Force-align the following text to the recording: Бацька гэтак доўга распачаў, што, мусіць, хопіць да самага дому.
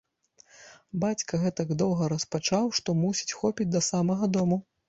Бацька 1.03 1.33
гэтак 1.43 1.75
доўга 1.83 2.09
распачаў, 2.15 2.73
што, 2.81 2.97
мусіць, 3.05 3.31
хопіць 3.43 3.73
да 3.75 3.87
самага 3.93 4.35
дому. 4.39 4.61